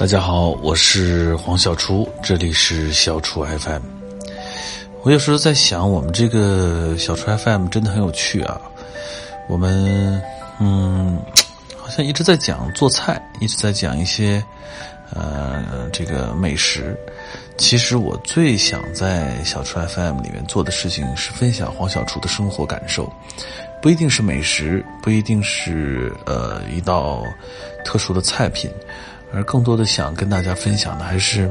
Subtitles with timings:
[0.00, 3.82] 大家好，我是黄小厨，这里是小厨 FM。
[5.02, 8.58] 我有时候在想，我们这个小厨 FM 真的很有趣啊。
[9.46, 10.18] 我们
[10.58, 11.20] 嗯，
[11.76, 14.42] 好像一直在讲做菜，一直在讲一些
[15.12, 16.98] 呃这个美食。
[17.58, 23.12] 其实我最想在小厨 FM 里面做的事情是分享黄小厨的生活感受，
[23.82, 27.22] 不一定是美食，不一定是呃一道
[27.84, 28.70] 特殊的菜品。
[29.32, 31.50] 而更多的想跟大家分享的还是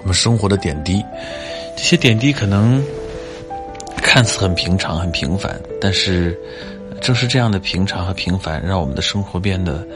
[0.00, 1.04] 我们生活的点滴，
[1.76, 2.82] 这些点滴可能
[3.96, 6.38] 看似很平常、很平凡，但是
[7.00, 9.86] 正是这样的平常和平凡，让我们的生活变得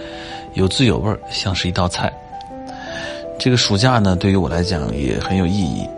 [0.55, 2.13] 有滋有味儿，像是一道菜。
[3.39, 5.89] 这个暑假呢，对于我来讲也很有意义。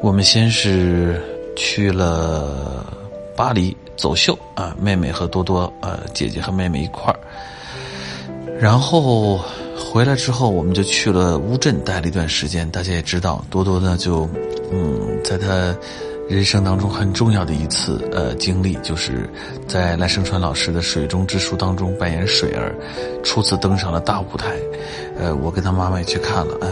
[0.00, 1.20] 我们先是
[1.56, 2.86] 去了
[3.36, 7.18] 巴黎走秀啊，妹妹和多多，呃，姐姐和妹妹一块儿，
[8.60, 9.40] 然后。
[9.90, 12.68] 回来之后，我们就去了乌镇待了一段时间。
[12.70, 14.28] 大家也知道，多多呢就，
[14.70, 15.74] 嗯，在他
[16.28, 19.30] 人生当中很重要的一次呃经历，就是
[19.66, 22.74] 在赖声川老师的《水中之书》当中扮演水儿，
[23.22, 24.56] 初次登上了大舞台。
[25.16, 26.68] 呃，我跟他妈妈也去看了，哎，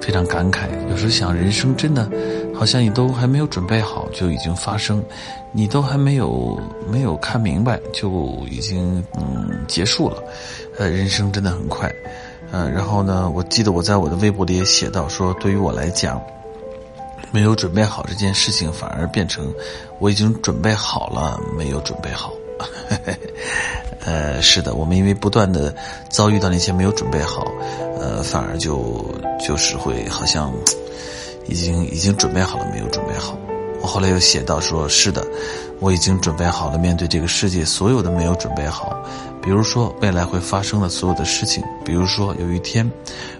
[0.00, 0.62] 非常感慨。
[0.90, 2.10] 有时候想，人生真的
[2.58, 5.02] 好像你都还没有准备好就已经发生，
[5.52, 6.58] 你都还没有
[6.90, 8.10] 没有看明白就
[8.50, 10.22] 已经嗯结束了。
[10.78, 11.90] 呃，人生真的很快，
[12.52, 16.20] 嗯，然后呢，我记得我在我的微博里也写到说，对于我来讲，
[17.30, 19.52] 没有准备好这件事情，反而变成
[19.98, 22.32] 我已经准备好了，没有准备好。
[24.04, 25.74] 呃，是的，我们因为不断的
[26.08, 27.46] 遭遇到那些没有准备好，
[28.00, 29.04] 呃，反而就
[29.46, 30.52] 就是会好像
[31.48, 33.38] 已经已经准备好了，没有准备好。
[33.80, 35.24] 我后来又写到说，是的，
[35.80, 38.96] 我已经准备好了面对这个世界所有的没有准备好。
[39.42, 42.90] 比如说未来会发生的所有的事情，比如说有一天，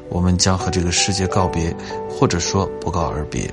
[0.09, 1.75] 我们将和这个世界告别，
[2.09, 3.51] 或者说不告而别。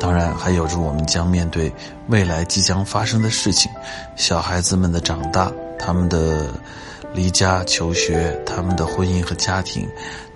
[0.00, 1.70] 当然，还有着我们将面对
[2.08, 3.70] 未来即将发生的事情：
[4.16, 6.46] 小孩子们的长大，他们的
[7.12, 9.86] 离家求学，他们的婚姻和家庭，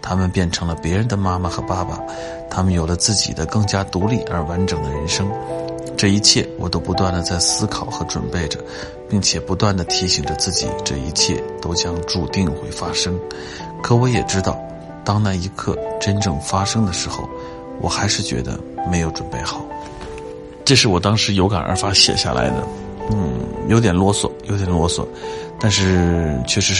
[0.00, 2.00] 他们变成了别人的妈妈和爸爸，
[2.50, 5.30] 他们有了自己的更加独立而完整的人生。
[5.96, 8.58] 这一切，我都不断的在思考和准备着，
[9.08, 13.18] 并且不断的提醒着自己，这一切都将注定会发生。
[13.82, 14.56] 可我也知道，
[15.04, 17.28] 当那一刻真正发生的时候，
[17.80, 18.58] 我还是觉得
[18.90, 19.64] 没有准备好。
[20.64, 22.62] 这是我当时有感而发写下来的，
[23.10, 25.04] 嗯，有点啰嗦，有点啰嗦，
[25.58, 26.76] 但是确实是。